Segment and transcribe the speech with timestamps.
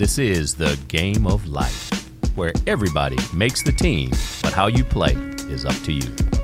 [0.00, 1.90] This is the game of life,
[2.34, 4.08] where everybody makes the team,
[4.42, 5.12] but how you play
[5.50, 6.39] is up to you.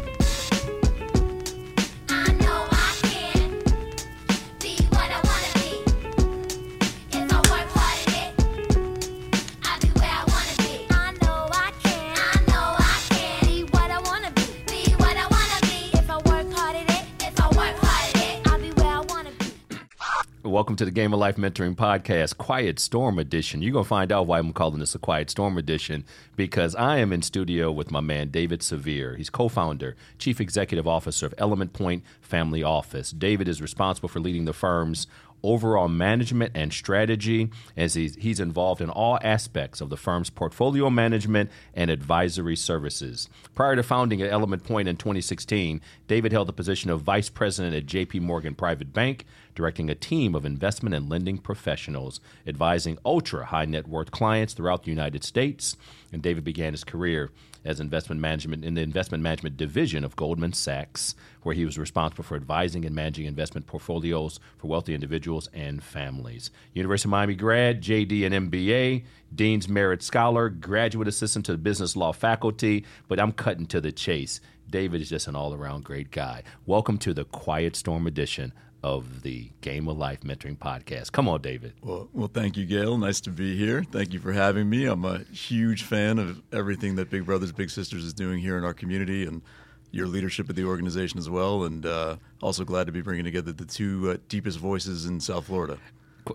[20.77, 23.63] Welcome to the Game of Life Mentoring Podcast, Quiet Storm Edition.
[23.63, 26.05] You're going to find out why I'm calling this a Quiet Storm Edition
[26.37, 29.17] because I am in studio with my man, David Savir.
[29.17, 33.11] He's co founder, chief executive officer of Element Pointe Family Office.
[33.11, 35.07] David is responsible for leading the firm's
[35.43, 40.91] overall management and strategy as he's, he's involved in all aspects of the firm's portfolio
[40.91, 43.29] management and advisory services.
[43.55, 47.75] Prior to founding at Element Pointe in 2016, David held the position of vice president
[47.75, 49.25] at JP Morgan Private Bank,
[49.57, 54.85] directing a team of investment and lending professionals, advising ultra high net worth clients throughout
[54.85, 55.77] the United States.
[56.13, 57.31] And David began his career
[57.65, 62.23] as investment management in the investment management division of Goldman Sachs, where he was responsible
[62.23, 66.53] for advising and managing investment portfolios for wealthy individuals and families.
[66.75, 71.97] University of Miami grad, JD and MBA, Dean's Merit Scholar, graduate assistant to the business
[71.97, 74.41] law faculty, but I'm cutting to the chase.
[74.71, 76.43] David is just an all around great guy.
[76.67, 78.53] Welcome to the Quiet Storm edition
[78.87, 81.11] of the Game of Life Mentoring Podcast.
[81.11, 81.73] Come on, David.
[81.83, 82.97] Well, well, thank you, Gale.
[82.97, 83.83] Nice to be here.
[83.83, 84.85] Thank you for having me.
[84.87, 88.63] I'm a huge fan of everything that Big Brothers Big Sisters is doing here in
[88.63, 89.43] our community and
[89.91, 91.65] your leadership of the organization as well.
[91.65, 95.47] And uh, also glad to be bringing together the two uh, deepest voices in South
[95.47, 95.79] Florida.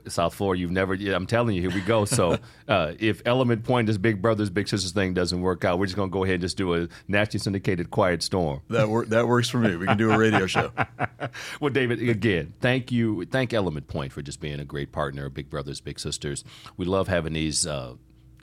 [0.08, 0.94] South Florida, you've never.
[0.94, 2.06] Yeah, I'm telling you, here we go.
[2.06, 5.86] So, uh, if Element Pointe, this Big Brothers Big Sisters thing doesn't work out, we're
[5.86, 8.62] just going to go ahead and just do a nationally syndicated Quiet Storm.
[8.70, 9.76] That wor- that works for me.
[9.76, 10.72] We can do a radio show.
[11.60, 15.50] well, David, again, thank you, thank Element Pointe for just being a great partner, Big
[15.50, 16.44] Brothers Big Sisters.
[16.78, 17.96] We love having these uh,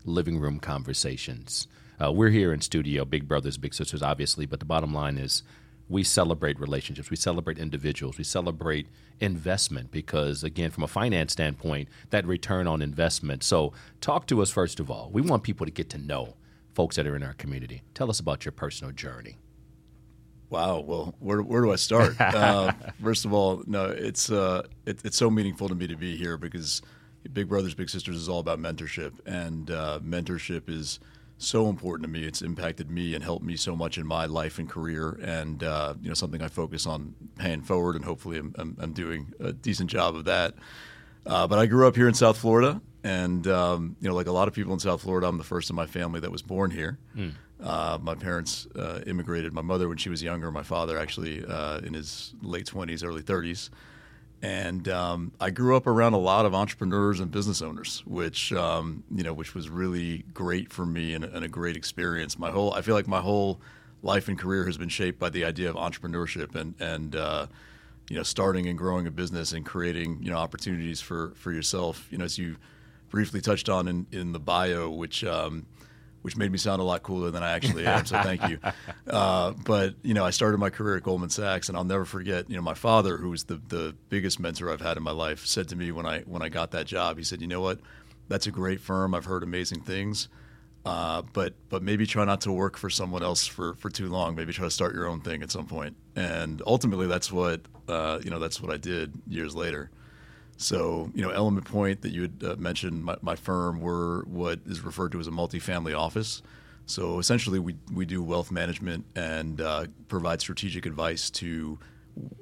[0.05, 1.67] living room conversations.
[2.01, 5.43] Uh, we're here in studio, Big Brothers Big Sisters, obviously, but the bottom line is
[5.89, 8.87] we celebrate relationships, we celebrate individuals, we celebrate
[9.21, 13.43] investment because, again, from a finance standpoint, that return on investment.
[13.43, 15.11] So, talk to us first of all.
[15.13, 16.35] We want people to get to know
[16.75, 17.83] folks that are in our community.
[17.95, 19.37] Tell us about your personal journey.
[20.51, 20.81] Wow.
[20.81, 22.15] Well, where, where do I start?
[22.21, 22.73] uh,
[23.03, 26.37] first of all, no, it's uh, it, it's so meaningful to me to be here
[26.37, 26.83] because
[27.33, 31.01] Big Brothers Big Sisters is all about mentorship, and uh, mentorship is
[31.39, 32.27] so important to me.
[32.27, 35.95] It's impacted me and helped me so much in my life and career, and uh,
[36.03, 39.53] you know something I focus on paying forward, and hopefully I'm, I'm, I'm doing a
[39.53, 40.55] decent job of that.
[41.25, 44.33] Uh, but I grew up here in South Florida, and um, you know, like a
[44.33, 46.71] lot of people in South Florida, I'm the first in my family that was born
[46.71, 46.99] here.
[47.61, 49.53] Uh, my parents uh, immigrated.
[49.53, 50.51] My mother when she was younger.
[50.53, 53.71] My father actually uh, in his late 20s, early 30s.
[54.41, 59.03] And um, I grew up around a lot of entrepreneurs and business owners, which um,
[59.13, 62.39] you know, which was really great for me and, and a great experience.
[62.39, 63.61] My whole, I feel like my whole
[64.03, 67.47] life and career has been shaped by the idea of entrepreneurship and and uh,
[68.09, 72.07] you know, starting and growing a business and creating you know opportunities for for yourself.
[72.11, 72.57] You know, as you
[73.11, 75.67] briefly touched on in, in the bio, which um,
[76.23, 78.05] which made me sound a lot cooler than I actually am.
[78.07, 78.59] So thank you.
[79.09, 82.51] Uh, but you know, I started my career at Goldman Sachs, and I'll never forget.
[82.51, 85.47] You know, my father, who was the the biggest mentor I've had in my life,
[85.47, 87.81] said to me when I when I got that job, he said, "You know what?
[88.29, 89.15] That's a great firm.
[89.15, 90.29] I've heard amazing things."
[90.85, 94.35] Uh, but but maybe try not to work for someone else for, for too long.
[94.35, 95.97] Maybe try to start your own thing at some point.
[96.17, 98.39] And ultimately, that's what uh, you know.
[98.39, 99.91] That's what I did years later.
[100.61, 104.59] So, you know, Element Pointe that you had uh, mentioned, my, my firm, we're what
[104.67, 106.43] is referred to as a multifamily office.
[106.85, 111.79] So essentially, we, we do wealth management and uh, provide strategic advice to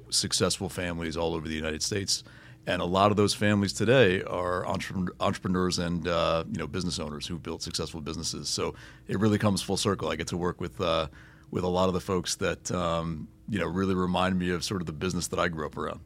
[0.09, 2.23] successful families all over the United States.
[2.65, 6.99] And a lot of those families today are entrepreneur, entrepreneurs and uh, you know business
[6.99, 8.49] owners who built successful businesses.
[8.49, 8.73] So
[9.07, 10.09] it really comes full circle.
[10.09, 11.07] I get to work with uh,
[11.51, 14.81] with a lot of the folks that um, you know really remind me of sort
[14.81, 15.99] of the business that I grew up around.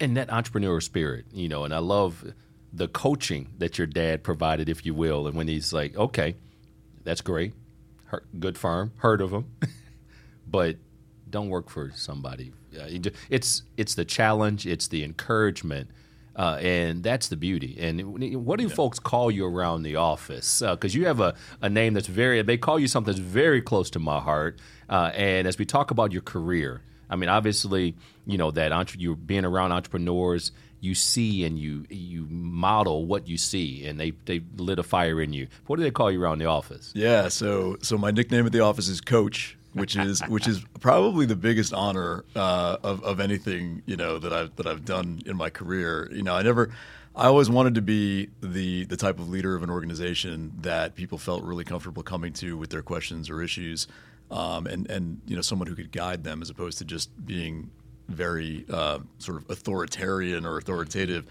[0.00, 2.32] And that entrepreneurial spirit, you know, and I love
[2.72, 5.26] the coaching that your dad provided, if you will.
[5.26, 6.36] And when he's like, okay,
[7.04, 7.54] that's great,
[8.38, 9.50] good firm, heard of them,
[10.46, 10.76] but
[11.28, 12.52] don't work for somebody.
[12.78, 12.86] Uh,
[13.30, 15.90] it's it's the challenge, it's the encouragement.
[16.36, 17.78] Uh, and that's the beauty.
[17.80, 20.60] And what do folks call you around the office?
[20.60, 23.88] Because you have a, a name that's very, they call you something that's very close
[23.90, 24.60] to my heart.
[24.86, 27.94] Uh, and as we talk about your career, I mean, obviously,
[28.26, 33.28] you know that entre- you being around entrepreneurs, you see and you you model what
[33.28, 35.48] you see, and they they lit a fire in you.
[35.66, 36.92] What do they call you around the office?
[36.94, 41.26] Yeah, so so my nickname at the office is Coach, which is which is probably
[41.26, 45.36] the biggest honor uh, of of anything you know that I've that I've done in
[45.36, 46.08] my career.
[46.12, 46.70] You know, I never.
[47.14, 51.16] I always wanted to be the the type of leader of an organization that people
[51.16, 53.86] felt really comfortable coming to with their questions or issues,
[54.30, 57.70] um, and and you know someone who could guide them as opposed to just being
[58.08, 61.26] very uh, sort of authoritarian or authoritative.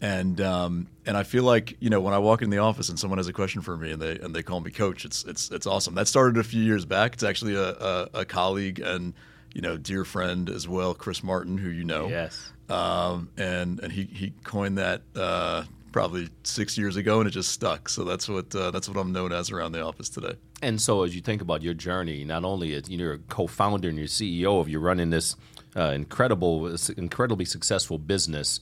[0.00, 2.98] And um, and I feel like you know when I walk in the office and
[2.98, 5.50] someone has a question for me and they and they call me coach, it's it's
[5.50, 5.94] it's awesome.
[5.96, 7.14] That started a few years back.
[7.14, 9.12] It's actually a, a, a colleague and
[9.52, 12.08] you know dear friend as well, Chris Martin, who you know.
[12.08, 12.52] Yes.
[12.68, 17.50] Um, and and he, he coined that uh, probably six years ago, and it just
[17.50, 17.88] stuck.
[17.88, 20.34] So that's what uh, that's what I'm known as around the office today.
[20.62, 23.98] And so, as you think about your journey, not only as you're a co-founder and
[23.98, 25.36] you're CEO of, you're running this
[25.76, 28.60] uh, incredible, incredibly successful business,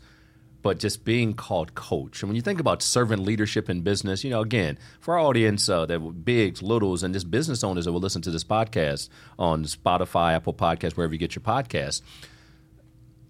[0.62, 2.22] but just being called coach.
[2.22, 5.68] And when you think about servant leadership in business, you know, again, for our audience,
[5.68, 9.08] uh, that bigs, littles, and just business owners that will listen to this podcast
[9.38, 12.02] on Spotify, Apple Podcasts, wherever you get your podcast,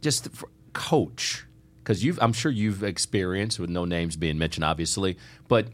[0.00, 0.28] just
[0.72, 1.46] coach
[1.86, 5.16] because you've i'm sure you've experienced with no names being mentioned obviously
[5.46, 5.68] but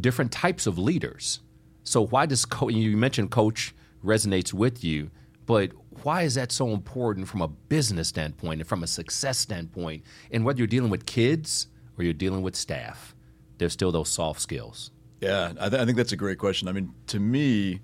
[0.00, 1.40] different types of leaders.
[1.84, 3.74] So why does co- you mentioned coach
[4.04, 5.10] resonates with you
[5.46, 5.70] but
[6.02, 10.04] why is that so important from a business standpoint and from a success standpoint?
[10.30, 11.66] And whether you're dealing with kids
[11.98, 13.14] or you're dealing with staff
[13.58, 14.90] there's still those soft skills.
[15.20, 16.66] Yeah, I, th- I think that's a great question.
[16.66, 17.80] I mean, to me,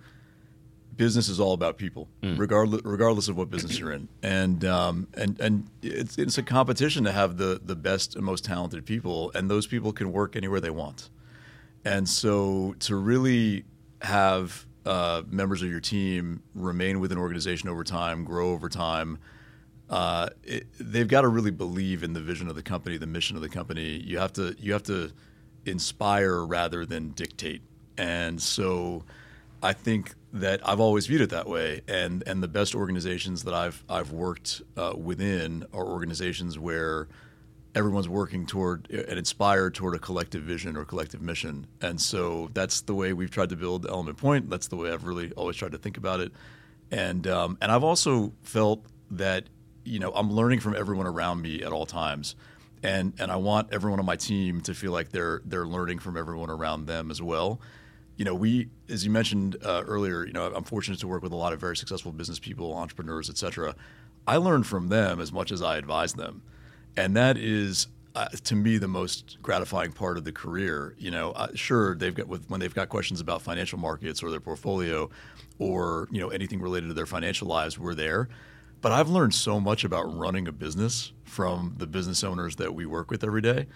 [0.98, 5.40] business is all about people, regardless regardless of what business you're in, and um, and
[5.40, 9.50] and it's it's a competition to have the the best and most talented people, and
[9.50, 11.08] those people can work anywhere they want,
[11.86, 13.64] and so to really
[14.02, 19.18] have uh, members of your team remain with an organization over time, grow over time.
[19.88, 23.36] Uh, it, they've got to really believe in the vision of the company, the mission
[23.36, 24.02] of the company.
[24.04, 25.12] You have to you have to
[25.64, 27.62] inspire rather than dictate.
[27.96, 29.04] And so
[29.62, 31.82] I think that I've always viewed it that way.
[31.88, 37.08] And and the best organizations that I've I've worked uh, within are organizations where
[37.74, 41.66] everyone's working toward and inspired toward a collective vision or collective mission.
[41.80, 44.50] And so that's the way we've tried to build Element Pointe.
[44.50, 46.32] That's the way I've really always tried to think about it.
[46.90, 49.44] And um, and I've also felt that
[49.84, 52.36] you know I'm learning from everyone around me at all times
[52.82, 56.16] and and I want everyone on my team to feel like they're they're learning from
[56.16, 57.60] everyone around them as well.
[58.18, 61.32] You know, we, as you mentioned uh, earlier, you know, I'm fortunate to work with
[61.32, 63.74] a lot of very successful business people, entrepreneurs, et cetera.
[64.26, 66.42] I learn from them as much as I advise them,
[66.96, 67.86] and that is.
[68.14, 72.16] Uh, to me, the most gratifying part of the career, you know, uh, sure they've
[72.16, 75.08] got with, when they've got questions about financial markets or their portfolio,
[75.60, 78.28] or you know anything related to their financial lives, we're there.
[78.80, 82.86] But I've learned so much about running a business from the business owners that we
[82.86, 83.66] work with every day.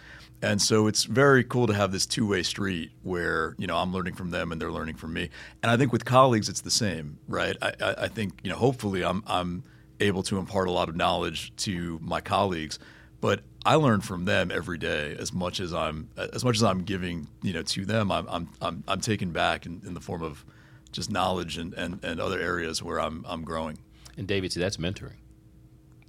[0.42, 4.14] And so it's very cool to have this two-way street where, you know, I'm learning
[4.14, 5.30] from them and they're learning from me.
[5.62, 7.56] And I think with colleagues it's the same, right?
[7.62, 9.62] I, I, think, you know, hopefully I'm I'm
[10.00, 12.80] able to impart a lot of knowledge to my colleagues,
[13.20, 16.82] but I learn from them every day as much as I'm as much as I'm
[16.82, 20.22] giving, you know, to them, I'm I'm I'm, I'm taken back in, in the form
[20.22, 20.44] of
[20.90, 23.78] just knowledge and, and, and other areas where I'm I'm growing.
[24.16, 25.16] And david see that's mentoring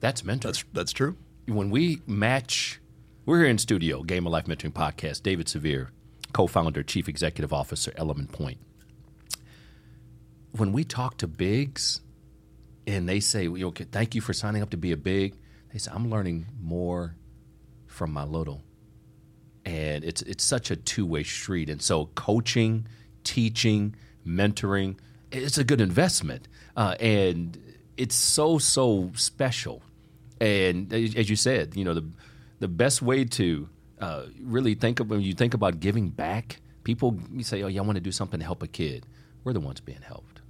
[0.03, 1.15] that's mentoring That's that's true.
[1.45, 2.81] when we match,
[3.25, 5.23] we're here in studio, Game of Life Mentoring Podcast.
[5.23, 5.87] David Savir,
[6.33, 8.59] co-founder, chief executive officer, Element Pointe.
[10.57, 12.01] When we talk to bigs,
[12.85, 15.35] and they say, okay, thank you for signing up to be a big,"
[15.71, 17.15] they say, "I'm learning more
[17.87, 18.61] from my little,"
[19.63, 21.69] and it's it's such a two way street.
[21.69, 22.87] And so, coaching,
[23.23, 23.95] teaching,
[24.27, 24.97] mentoring,
[25.31, 27.57] it's a good investment, uh, and
[27.97, 29.81] it's so so special.
[30.41, 32.05] And as you said, you know the
[32.59, 33.69] the best way to
[33.99, 37.81] uh, really think of when you think about giving back, people you say, "Oh, yeah,
[37.81, 39.05] I want to do something to help a kid."
[39.43, 40.41] We're the ones being helped.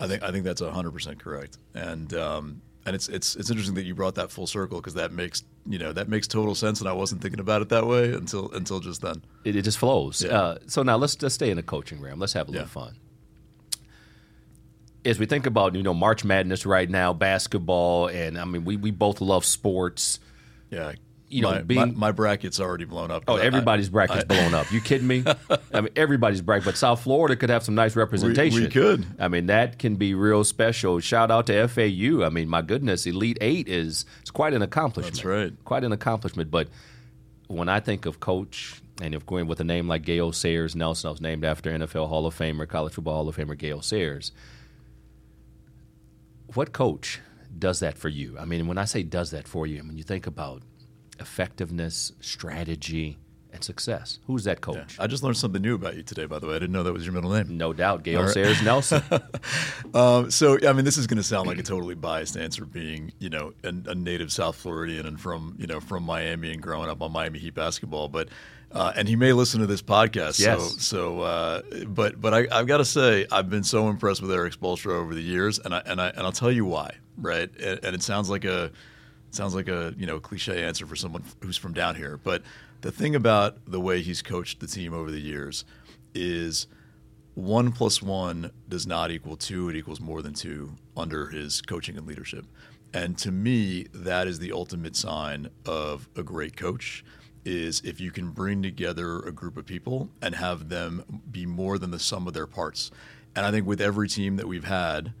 [0.00, 3.74] I think I think that's hundred percent correct, and um, and it's it's it's interesting
[3.76, 6.80] that you brought that full circle because that makes you know that makes total sense,
[6.80, 9.22] and I wasn't thinking about it that way until until just then.
[9.44, 10.22] It, it just flows.
[10.22, 10.30] Yeah.
[10.38, 12.18] Uh, so now let's just stay in the coaching realm.
[12.18, 12.70] Let's have a little Yeah.
[12.70, 12.96] fun.
[15.04, 18.76] As we think about you know March Madness right now, basketball, and I mean we
[18.76, 20.18] we both love sports.
[20.70, 20.92] Yeah,
[21.28, 23.24] You know, my, being- my, my bracket's already blown up.
[23.26, 24.70] Oh, I- everybody's bracket's blown up.
[24.70, 25.24] You kidding me?
[25.72, 28.60] I mean, everybody's bracket, but South Florida could have some nice representation.
[28.64, 29.06] We could.
[29.18, 31.00] I mean, that can be real special.
[31.00, 32.22] Shout out to FAU.
[32.24, 35.14] I mean, my goodness, Elite Eight is it's quite an accomplishment.
[35.14, 35.52] That's right.
[35.64, 36.50] Quite an accomplishment.
[36.50, 36.68] But
[37.46, 41.08] when I think of coach, and if going with a name like Gale Sayers Nelson,
[41.08, 44.32] I was named after NFL Hall of Famer, College Football Hall of Famer Gale Sayers.
[46.58, 47.20] What coach
[47.56, 48.36] does that for you?
[48.36, 50.64] I mean, when I say does that for you, I mean you think about
[51.20, 53.16] effectiveness, strategy,
[53.52, 54.18] and success.
[54.26, 54.60] Who's that Yeah.
[54.60, 54.96] coach?
[54.98, 56.56] I just learned something new about you today, by the way.
[56.56, 57.56] I didn't know that was your middle name.
[57.56, 58.32] No doubt, Gale All right.
[58.34, 59.02] Sayers Nelson.
[59.94, 63.12] Um, so, I mean, this is going to sound like a totally biased answer, being
[63.18, 66.90] you know a, a native South Floridian and from you know from Miami and growing
[66.90, 68.08] up on Miami Heat basketball.
[68.08, 68.28] But
[68.70, 70.38] uh, and he may listen to this podcast.
[70.38, 70.60] Yes.
[70.60, 74.30] So, so uh, but but I, I've got to say I've been so impressed with
[74.30, 76.96] Erik Spoelstra over the years, and I and I and I'll tell you why.
[77.16, 78.70] Right, and, and it sounds like a
[79.30, 82.42] sounds like a you know cliche answer for someone who's from down here, but
[82.80, 85.64] the thing about the way he's coached the team over the years
[86.14, 86.66] is
[87.34, 89.68] one plus one does not equal two.
[89.68, 92.46] It equals more than two under his coaching and leadership.
[92.92, 97.04] And to me, that is the ultimate sign of a great coach
[97.44, 101.78] is if you can bring together a group of people and have them be more
[101.78, 102.90] than the sum of their parts.
[103.36, 105.12] And I think with every team that we've had,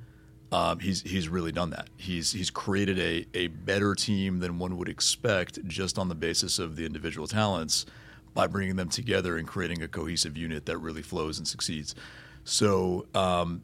[0.50, 1.88] um, he's he's really done that.
[1.96, 6.58] He's he's created a a better team than one would expect just on the basis
[6.58, 7.84] of the individual talents
[8.34, 11.94] by bringing them together and creating a cohesive unit that really flows and succeeds.
[12.44, 13.62] So um,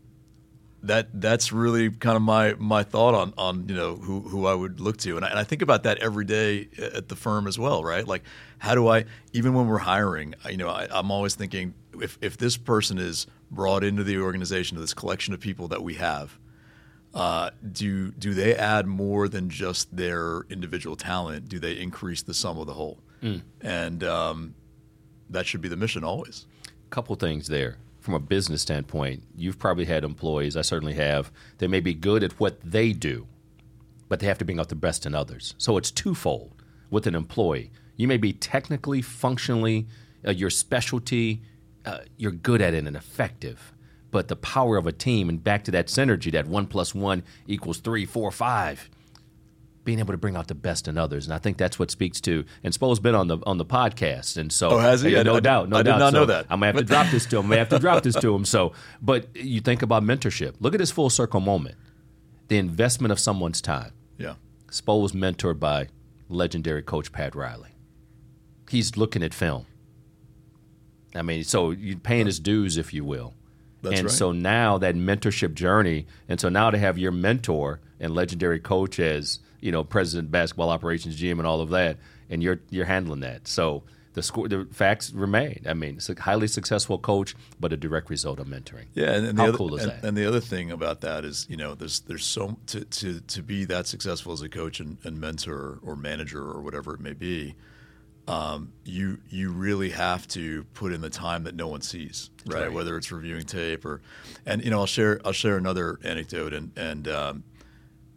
[0.82, 4.54] that that's really kind of my my thought on on you know who who I
[4.54, 7.46] would look to, and I, and I think about that every day at the firm
[7.46, 8.06] as well, right?
[8.06, 8.24] Like
[8.58, 12.36] how do I even when we're hiring, you know, I, I'm always thinking if if
[12.36, 16.38] this person is brought into the organization, to this collection of people that we have.
[17.14, 21.48] Uh, do do they add more than just their individual talent?
[21.48, 22.98] Do they increase the sum of the whole?
[23.62, 24.54] And um,
[25.30, 26.44] that should be the mission always.
[26.90, 27.78] couple things there.
[28.00, 32.22] From a business standpoint, you've probably had employees, I certainly have, they may be good
[32.22, 33.26] at what they do,
[34.10, 35.54] but they have to bring out the best in others.
[35.56, 36.52] So it's twofold
[36.90, 37.70] with an employee.
[37.96, 39.86] You may be technically, functionally,
[40.26, 41.40] uh, your specialty,
[41.86, 43.72] uh, you're good at it and effective.
[44.14, 47.24] But the power of a team, and back to that synergy, that one plus one
[47.48, 48.88] equals three, four, five,
[49.82, 52.20] being able to bring out the best in others, and I think that's what speaks
[52.20, 52.44] to.
[52.62, 55.18] And Spo's been on the on the podcast, and so Oh, has he?
[55.18, 55.98] I- no I- doubt, no I did doubt.
[55.98, 56.46] not know that.
[56.48, 57.46] I'm gonna have to drop this to him.
[57.46, 58.44] I may have to drop this to him.
[58.44, 60.54] So, but you think about mentorship.
[60.60, 61.74] Look at this full circle moment.
[62.46, 63.90] The investment of someone's time.
[64.16, 64.34] Yeah.
[64.70, 65.88] Spo was mentored by
[66.28, 67.70] legendary coach Pat Riley.
[68.70, 69.66] He's looking at film.
[71.16, 73.34] I mean, so you're paying his dues, if you will.
[73.84, 74.14] That's and right.
[74.14, 78.98] so now that mentorship journey, and so now to have your mentor and legendary coach
[78.98, 81.98] as you know president, basketball operations GM, and all of that,
[82.28, 83.46] and you're you're handling that.
[83.46, 83.82] So
[84.14, 85.64] the score, the facts remain.
[85.68, 88.86] I mean, it's a highly successful coach, but a direct result of mentoring.
[88.94, 90.04] Yeah, and, and the How other, cool is and, that?
[90.04, 93.42] and the other thing about that is, you know, there's there's so to to, to
[93.42, 97.12] be that successful as a coach and, and mentor or manager or whatever it may
[97.12, 97.54] be,
[98.26, 102.62] um, you you really have to put in the time that no one sees, right?
[102.62, 102.72] right.
[102.72, 104.00] Whether it's reviewing tape or,
[104.46, 107.44] and you know, I'll share I'll share another anecdote and and um,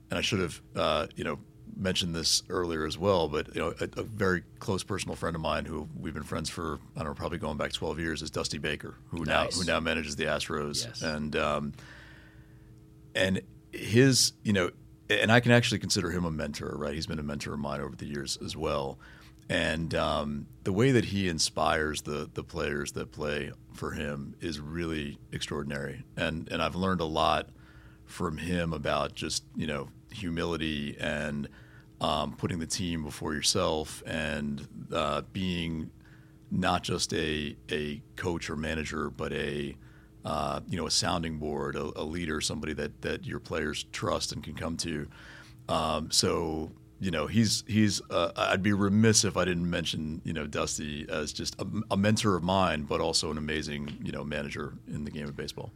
[0.10, 1.40] and I should have uh, you know
[1.76, 5.42] mentioned this earlier as well, but you know, a, a very close personal friend of
[5.42, 8.32] mine who we've been friends for I don't know probably going back 12 years is
[8.32, 11.02] Dusty Baker, who now who now manages the Astros, Yes.
[11.02, 11.74] and um,
[13.14, 14.72] and his you know,
[15.10, 16.94] and I can actually consider him a mentor, right?
[16.94, 18.98] He's been a mentor of mine over the years as well.
[19.50, 24.60] And um, the way that he inspires the the players that play for him is
[24.60, 26.04] really extraordinary.
[26.18, 27.50] And and I've learned a lot
[28.06, 31.48] from him about just you know humility and
[32.02, 35.92] um, putting the team before yourself and uh, being
[36.52, 39.76] not just a a coach or manager, but a
[40.26, 44.32] uh, you know a sounding board, a, a leader, somebody that that your players trust
[44.32, 45.08] and can come to.
[45.70, 50.34] Um, so you know he's he's uh, I'd be remiss if I didn't mention you
[50.34, 54.24] know Dusty as just a, a mentor of mine, but also an amazing you know
[54.24, 55.72] manager in the game of baseball.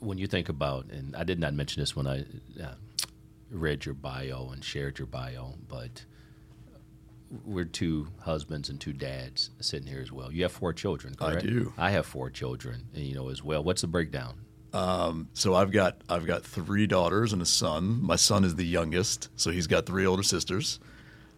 [0.00, 2.24] when you think about, and I did not mention this when I
[2.62, 2.74] uh,
[3.50, 6.04] read your bio and shared your bio, but
[7.44, 10.32] we're two husbands and two dads sitting here as well.
[10.32, 11.46] You have four children, I correct?
[11.46, 11.72] do.
[11.78, 13.62] I have four children, and you know as well.
[13.62, 14.34] What's the breakdown?
[14.72, 18.02] So I've got I've got three daughters and a son.
[18.02, 20.80] My son is the youngest, so he's got three older sisters.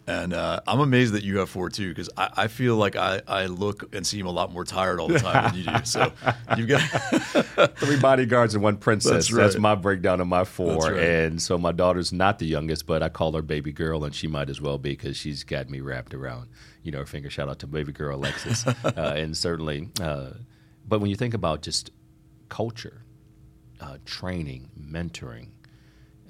[0.05, 3.21] And uh, I'm amazed that you have four too, because I, I feel like I,
[3.25, 5.85] I look and seem a lot more tired all the time than you do.
[5.85, 6.11] So
[6.57, 6.81] you've got
[7.77, 9.29] Three bodyguards and one princess.
[9.29, 10.91] That's That's, my breakdown of my four.
[10.91, 10.99] Right.
[10.99, 14.27] And so my daughter's not the youngest, but I call her baby girl, and she
[14.27, 16.49] might as well be because she's got me wrapped around,
[16.83, 17.29] you know, her finger.
[17.29, 19.89] Shout out to baby girl Alexis, uh, and certainly.
[20.01, 20.31] Uh,
[20.85, 21.91] but when you think about just
[22.49, 23.02] culture,
[23.83, 25.47] uh, training, mentoring,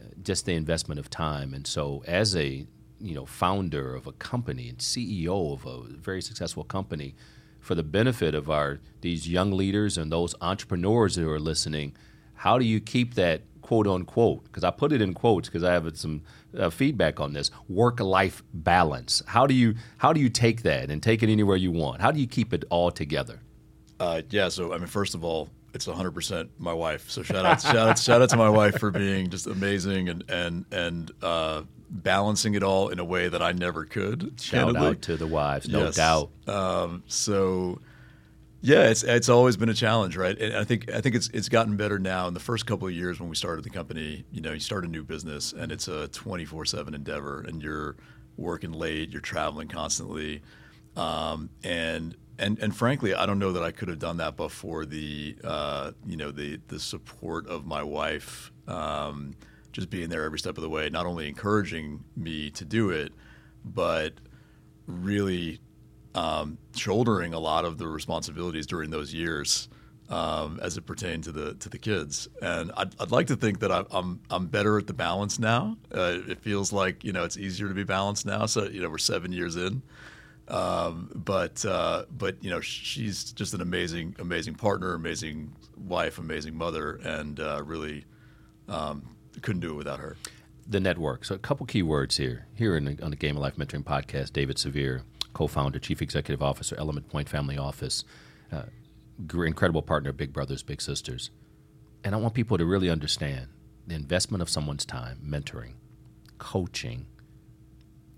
[0.01, 2.65] uh, just the investment of time, and so as a
[2.99, 7.15] you know founder of a company and CEO of a very successful company,
[7.59, 11.95] for the benefit of our these young leaders and those entrepreneurs who are listening,
[12.35, 15.73] how do you keep that quote unquote, because I put it in quotes because I
[15.73, 16.21] have some
[16.55, 19.23] uh, feedback on this work life balance.
[19.25, 22.01] How do you how do you take that and take it anywhere you want?
[22.01, 23.41] How do you keep it all together?
[23.99, 24.49] Uh, yeah.
[24.49, 27.09] So I mean, first of all, it's 100 percent my wife.
[27.09, 30.23] So shout out, shout out, shout out to my wife for being just amazing and
[30.29, 34.33] and and uh, balancing it all in a way that I never could.
[34.39, 34.87] Shout candidly.
[34.89, 35.95] out to the wives, no Yes.
[35.95, 36.29] doubt.
[36.47, 37.79] Um, so
[38.61, 40.37] yeah, it's it's always been a challenge, right?
[40.39, 42.27] And I think I think it's it's gotten better now.
[42.27, 44.85] In the first couple of years when we started the company, you know, you start
[44.85, 47.95] a new business and it's a 24/7 endeavor, and you're
[48.37, 50.41] working late, you're traveling constantly,
[50.95, 54.85] um, and and and frankly, I don't know that I could have done that before
[54.85, 58.51] the uh, you know the the support of my wife.
[58.67, 59.35] Um,
[59.71, 63.11] just being there every step of the way, not only encouraging me to do it,
[63.65, 64.13] but
[64.85, 65.59] really
[66.13, 69.67] um, shouldering a lot of the responsibilities during those years
[70.09, 72.27] um, as it pertained to the to the kids.
[72.41, 75.77] And I'd, I'd like to think that I, I'm I'm better at the balance now.
[75.93, 78.45] Uh, it feels like you know it's easier to be balanced now.
[78.45, 79.81] So you know we're seven years in.
[80.53, 86.55] Um, but uh, but you know she's just an amazing amazing partner, amazing wife, amazing
[86.55, 88.05] mother, and uh, really
[88.69, 90.15] um, couldn't do it without her.
[90.67, 91.25] the network.
[91.25, 92.45] So a couple key words here.
[92.53, 95.01] Here the, on the Game of Life Mentoring Podcast, David Savir,
[95.33, 98.03] co-founder, chief executive officer, Element Pointe Family Office,
[98.51, 98.63] uh,
[99.33, 101.31] incredible partner, Big Brothers Big Sisters.
[102.03, 103.47] And I want people to really understand
[103.87, 105.73] the investment of someone's time, mentoring,
[106.37, 107.07] coaching,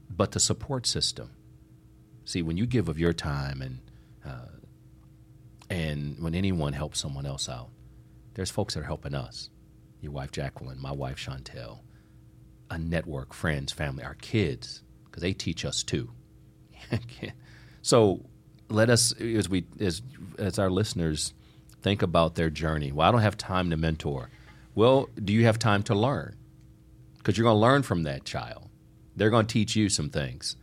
[0.09, 1.29] but the support system.
[2.25, 3.79] See, when you give of your time and
[4.25, 4.49] uh,
[5.69, 7.69] and when anyone helps someone else out,
[8.33, 9.49] there's folks that are helping us.
[10.01, 11.79] Your wife Jacqueline, my wife Chantel,
[12.69, 16.11] a network, friends, family, our kids, because they teach us too.
[17.81, 18.25] so
[18.69, 20.01] let us, as we, as
[20.37, 21.33] as our listeners
[21.81, 22.91] think about their journey.
[22.91, 24.29] Well, I don't have time to mentor.
[24.73, 26.35] Well, do you have time to learn?
[27.17, 28.69] Because you're going to learn from that child.
[29.15, 30.57] They're going to teach you some things.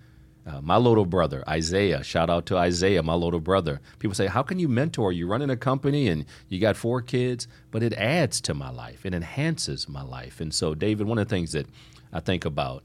[0.44, 3.80] Uh, my little brother, Isaiah, shout out to Isaiah, my little brother.
[4.00, 5.12] People say, How can you mentor?
[5.12, 9.06] You're running a company and you got four kids, but it adds to my life,
[9.06, 10.40] it enhances my life.
[10.40, 11.66] And so, David, one of the things that
[12.12, 12.82] I think about,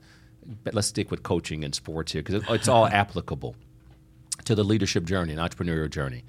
[0.63, 3.55] but let's stick with coaching and sports here because it's all applicable
[4.45, 6.23] to the leadership journey and entrepreneurial journey.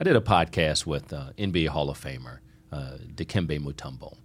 [0.00, 2.38] I did a podcast with uh, NBA Hall of Famer
[2.72, 4.16] uh, Dikembe Mutombo.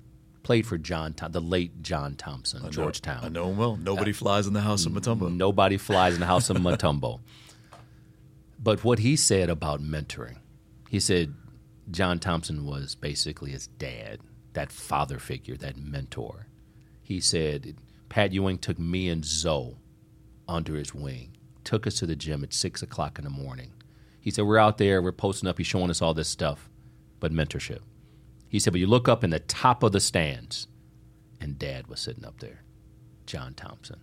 [0.48, 3.20] Played for John, Thom- the late John Thompson, Georgetown.
[3.22, 3.76] I know him well.
[3.76, 5.30] Nobody uh, flies in the house of Mutombo.
[5.30, 7.20] Nobody flies in the house of Mutombo.
[8.58, 10.38] But what he said about mentoring,
[10.90, 11.34] he said
[11.92, 14.22] John Thompson was basically his dad,
[14.54, 16.48] that father figure, that mentor.
[17.04, 17.76] He said
[18.08, 19.76] Pat Ewing took me and Zo
[20.48, 23.74] under his wing, took us to the gym at six o'clock in the morning.
[24.22, 26.70] He said, We're out there, we're posting up, he's showing us all this stuff,
[27.20, 27.82] but mentorship.
[28.50, 30.68] He said, But you look up in the top of the stands,
[31.40, 32.64] and dad was sitting up there,
[33.26, 34.00] John Thompson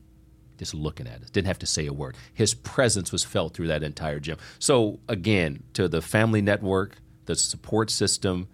[0.57, 1.31] just looking at us.
[1.31, 2.17] Didn't have to say a word.
[2.33, 4.39] His presence was felt through that entire gym.
[4.59, 8.49] So again, to the family network, the support system,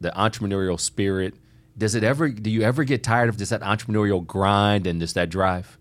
[0.00, 1.34] the entrepreneurial spirit.
[1.78, 2.28] Does it ever?
[2.28, 5.78] Do you ever get tired of just that entrepreneurial grind and just that drive?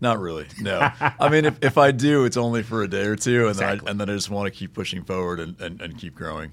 [0.00, 0.46] Not really.
[0.60, 0.90] No.
[1.00, 3.78] I mean, if, if I do, it's only for a day or two, and Exactly.
[3.78, 6.14] then I, and then I just want to keep pushing forward and, and, and keep
[6.14, 6.52] growing.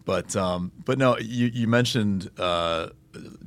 [0.00, 2.90] But um, but no, you you mentioned uh,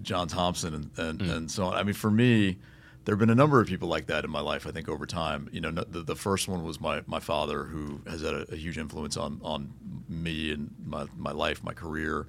[0.01, 1.73] John Thompson and and, and so on.
[1.75, 2.57] I mean, for me,
[3.05, 4.65] there have been a number of people like that in my life.
[4.67, 8.01] I think over time, you know, the, the first one was my my father, who
[8.07, 9.73] has had a, a huge influence on on
[10.07, 12.27] me and my my life, my career.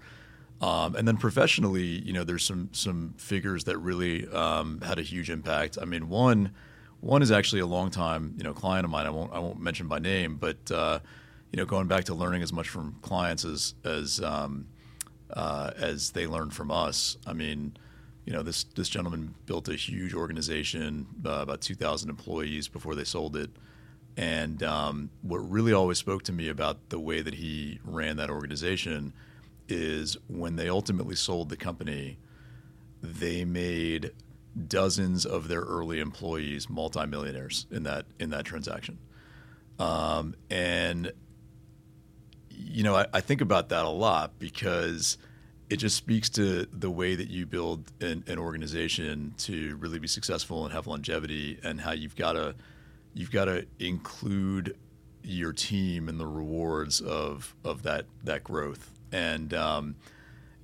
[0.61, 5.03] Um, and then professionally, you know, there's some some figures that really um, had a
[5.03, 5.79] huge impact.
[5.81, 6.53] I mean, one
[7.01, 9.07] one is actually a long time, you know, client of mine.
[9.07, 11.01] I won't I won't mention by name, but uh,
[11.55, 14.67] you know, going back to learning as much from clients as as um,
[15.33, 17.17] uh, as they learn from us.
[17.29, 17.77] I mean,
[18.25, 23.05] you know, this this gentleman built a huge organization, uh, about 2,000 employees before they
[23.05, 23.51] sold it.
[24.17, 28.31] And um, what really always spoke to me about the way that he ran that
[28.31, 29.13] organization
[29.69, 32.19] is when they ultimately sold the company,
[33.01, 34.11] they made
[34.67, 38.99] dozens of their early employees multimillionaires in that in that transaction.
[39.79, 41.13] Um, and
[42.57, 45.19] you know, I, I think about that a lot because
[45.71, 50.09] it just speaks to the way that you build an, an organization to really be
[50.09, 52.55] successful and have longevity, and how you've got to
[53.15, 54.77] you've got to include
[55.23, 58.91] your team in the rewards of of that that growth.
[59.13, 59.97] And um,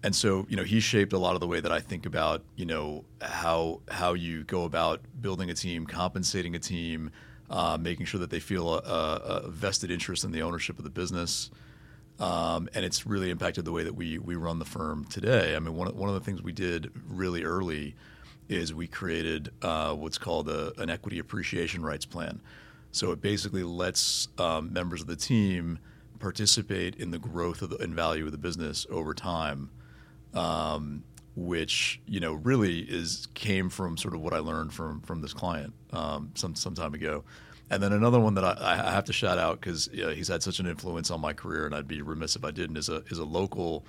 [0.02, 2.42] and so you know he shaped a lot of the way that I think about
[2.56, 7.10] you know how how you go about building a team, compensating a team,
[7.48, 10.90] uh, making sure that they feel a, a vested interest in the ownership of the
[10.90, 11.50] business.
[12.20, 15.56] Um, and it's really impacted the way that we we run the firm today.
[15.56, 17.96] I mean, one of, one of the things we did really early
[18.48, 22.40] is we created uh, what's called a, an equity appreciation rights plan.
[22.92, 25.78] So it basically lets um, members of the team
[26.18, 29.70] participate in the growth of the, and value of the business over time,
[30.34, 31.04] um,
[31.36, 35.32] which you know really is came from sort of what I learned from from this
[35.32, 37.24] client um, some some time ago.
[37.70, 38.56] And then another one that I,
[38.88, 41.74] I have to shout out because he's had such an influence on my career, and
[41.74, 42.76] I'd be remiss if I didn't.
[42.76, 43.84] Is a is a local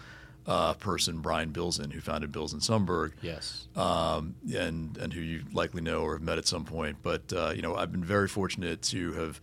[0.48, 3.68] uh, person, Brian Bilzin, who founded Bilzin Sumberg Yes.
[3.76, 6.98] um, and and who you likely know or have met at some point.
[7.02, 9.42] But uh, you know, I've been very fortunate to have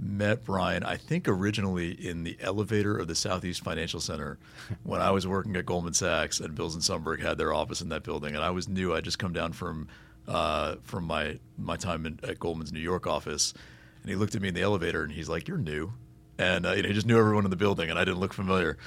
[0.00, 0.84] met Brian.
[0.84, 4.38] I think originally in the elevator of the Southeast Financial Center
[4.84, 8.02] when I was working at Goldman Sachs, and Bilzin Sumberg had their office in that
[8.04, 8.94] building, and I was new.
[8.94, 9.88] I'd just come down from
[10.28, 13.54] uh, from my my time in, at Goldman's New York office,
[14.02, 15.92] and he looked at me in the elevator, and he's like, "You're new."
[16.38, 18.34] And uh, you know, he just knew everyone in the building, and I didn't look
[18.34, 18.78] familiar.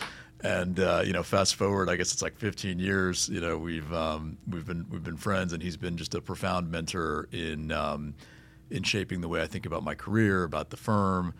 [0.43, 3.27] And uh, you know, fast forward, I guess it's like 15 years.
[3.27, 6.71] You know, we've um, we've been we've been friends, and he's been just a profound
[6.71, 8.13] mentor in um,
[8.69, 11.33] in shaping the way I think about my career, about the firm.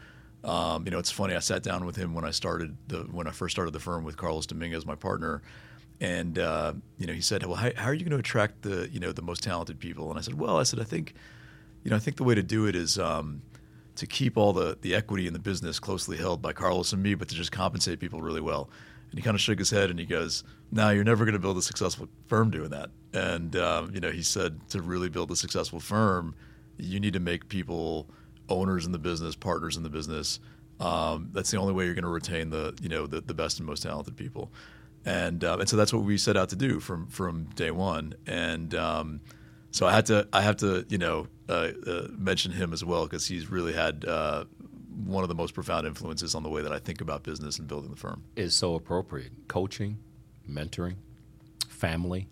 [0.44, 1.36] Um, you know, it's funny.
[1.36, 4.04] I sat down with him when I started the when I first started the firm
[4.04, 5.42] with Carlos Dominguez, my partner,
[6.02, 8.90] and uh, you know, he said, "Well, how, how are you going to attract the
[8.92, 11.14] you know the most talented people?" And I said, "Well, I said I think,
[11.84, 13.44] you know, I think the way to do it is." Um,
[13.94, 17.14] to keep all the, the equity in the business closely held by Carlos and me,
[17.14, 18.70] but to just compensate people really well.
[19.10, 21.40] And he kind of shook his head and he goes, "No, you're never going to
[21.40, 25.30] build a successful firm doing that." And um, you know, he said to really build
[25.32, 26.34] a successful firm,
[26.78, 28.08] you need to make people
[28.50, 30.40] owners in the business, partners in the business.
[30.80, 33.60] Um, that's the only way you're going to retain the you know the, the best
[33.60, 34.52] and most talented people.
[35.06, 38.14] And uh, and so that's what we set out to do from from day one.
[38.28, 39.22] And um,
[39.72, 43.06] so I had to I have to you know uh, uh, mention him as well
[43.06, 44.46] because he's really had uh,
[45.06, 47.68] one of the most profound influences on the way that I think about business and
[47.68, 48.24] building the firm.
[48.36, 49.32] Is so appropriate.
[49.48, 49.98] Coaching,
[50.50, 50.98] mentoring,
[51.68, 52.30] family,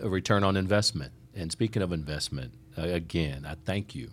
[0.00, 1.12] a return on investment.
[1.34, 4.10] And speaking of investment, uh, again, I thank you,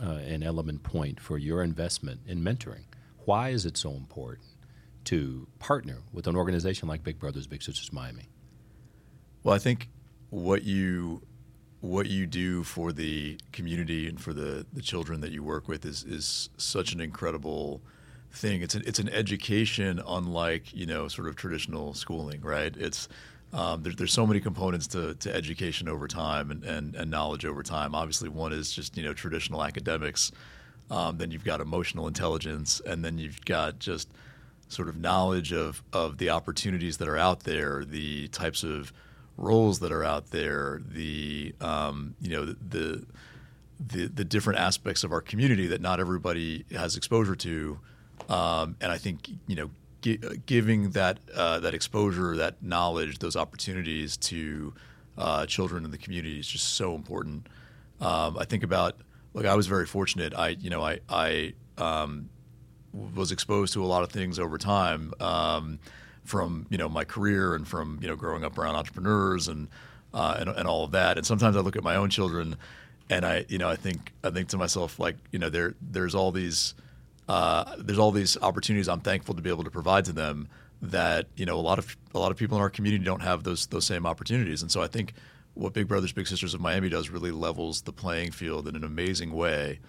[0.00, 2.84] uh, and Element Pointe, for your investment in mentoring.
[3.24, 4.46] Why is it so important
[5.04, 8.28] to partner with an organization like Big Brothers Big Sisters Miami?
[9.42, 9.88] Well, I think
[10.30, 11.22] what you
[11.80, 15.84] what you do for the community and for the, the children that you work with
[15.84, 17.82] is is such an incredible
[18.32, 18.62] thing.
[18.62, 22.74] It's an it's an education unlike you know sort of traditional schooling, right?
[22.76, 23.08] It's
[23.52, 27.44] um, there's there's so many components to, to education over time and, and, and knowledge
[27.44, 27.94] over time.
[27.94, 30.32] Obviously, one is just you know traditional academics.
[30.90, 34.08] Um, then you've got emotional intelligence, and then you've got just
[34.68, 38.92] sort of knowledge of of the opportunities that are out there, the types of
[39.36, 43.04] roles that are out there, the um, you know the,
[43.84, 47.78] the the different aspects of our community that not everybody has exposure to,
[48.28, 49.70] um, and I think you know
[50.02, 54.74] gi- giving that uh, that exposure, that knowledge, those opportunities to
[55.18, 57.48] uh, children in the community is just so important.
[58.00, 58.96] Um, I think about
[59.32, 60.34] look, I was very fortunate.
[60.34, 62.30] I you know I I um,
[62.94, 65.78] was exposed to a lot of things over time um,
[66.24, 69.68] from you know my career and from you know growing up around entrepreneurs and,
[70.12, 71.16] uh, and and all of that.
[71.16, 72.56] And sometimes I look at my own children,
[73.10, 76.14] and I you know I think I think to myself like you know there there's
[76.14, 76.74] all these
[77.28, 80.48] uh, there's all these opportunities I'm thankful to be able to provide to them
[80.82, 83.42] that you know a lot of a lot of people in our community don't have
[83.42, 84.62] those those same opportunities.
[84.62, 85.14] And so I think
[85.54, 88.84] what Big Brothers Big Sisters of Miami does really levels the playing field in an
[88.84, 89.80] amazing way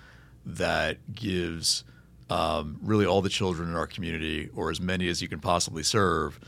[0.45, 1.83] that gives
[2.29, 5.83] um, really all the children in our community, or as many as you can possibly
[5.83, 6.39] serve,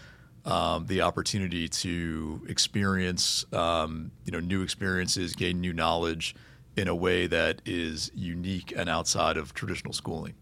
[0.45, 6.35] um, the opportunity to experience um, you know new experiences, gain new knowledge
[6.75, 10.35] in a way that is unique and outside of traditional schooling.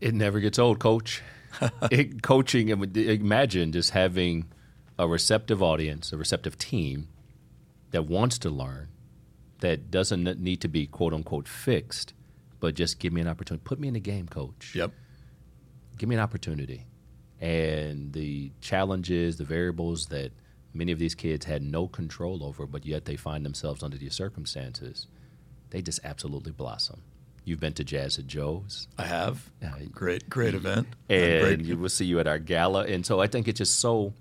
[0.00, 1.22] It never gets old, Coach.
[1.90, 4.46] it, coaching, imagine just having
[4.98, 7.08] a receptive audience, a receptive team
[7.90, 8.88] that wants to learn,
[9.60, 12.14] that doesn't need to be quote unquote fixed,
[12.62, 13.60] but just give me an opportunity.
[13.64, 14.72] Put me in the game, Coach.
[14.76, 14.92] Yep.
[15.98, 16.86] Give me an opportunity.
[17.40, 20.30] And the challenges, the variables that
[20.72, 24.14] many of these kids had no control over, but yet they find themselves under these
[24.14, 25.08] circumstances,
[25.70, 27.02] they just absolutely blossom.
[27.44, 28.86] You've been to Jazz at Joe's.
[28.96, 29.50] I have.
[29.60, 29.74] Yeah.
[29.90, 30.86] Great, great event.
[31.08, 31.60] and great.
[31.62, 32.84] you will see you at our gala.
[32.86, 34.14] And so I think it's just so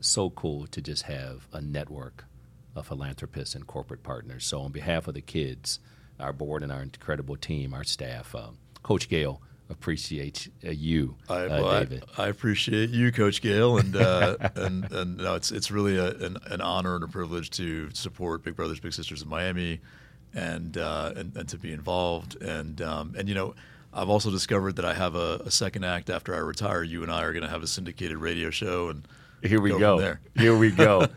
[0.00, 2.26] so cool to just have a network
[2.74, 4.44] of philanthropists and corporate partners.
[4.44, 5.80] So on behalf of the kids,
[6.20, 11.34] our board and our incredible team, our staff, um, Coach Gale appreciates uh, you, I,
[11.34, 12.04] uh, well, I- David.
[12.16, 16.36] I, appreciate you, Coach Gale, and uh, and and no, it's it's really a, an,
[16.46, 19.80] an honor and a privilege to support Big Brothers Big Sisters of Miami,
[20.34, 23.54] and uh, and, and to be involved, and um, and you know,
[23.92, 26.82] I've also discovered that I have a, a second act after I retire.
[26.82, 29.06] You and I are going to have a syndicated radio show, and
[29.42, 30.16] Here we go go.
[30.36, 31.08] Here we go.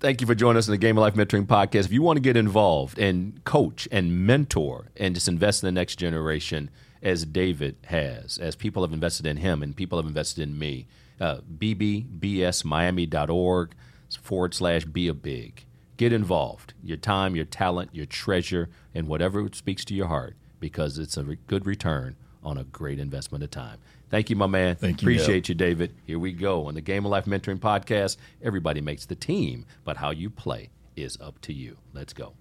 [0.00, 1.84] Thank you for joining us in the Game of Life Mentoring Podcast.
[1.84, 5.72] If you want to get involved and coach and mentor and just invest in the
[5.72, 6.70] next generation,
[7.02, 10.86] as David has, as people have invested in him and people have invested in me,
[11.20, 13.74] uh, bbbsmiami.org
[14.22, 15.66] forward slash be a big.
[15.98, 16.72] Get involved.
[16.82, 21.24] Your time, your talent, your treasure, and whatever speaks to your heart because it's a
[21.24, 23.78] re- good return on a great investment of time.
[24.08, 24.76] Thank you, my man.
[24.76, 25.94] Thank you, Appreciate you, David.
[26.04, 26.66] Here we go.
[26.66, 30.70] On the Game of Life Mentoring Podcast, everybody makes the team, but how you play
[30.96, 31.76] is up to you.
[31.92, 32.34] Let's go.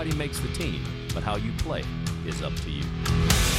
[0.00, 0.82] Everybody makes the team,
[1.12, 1.84] but how you play
[2.26, 3.49] is up to you.